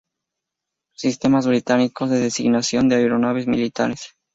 [0.95, 4.15] Sistemas británicos de designación de aeronaves militares